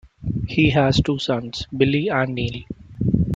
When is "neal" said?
2.33-2.63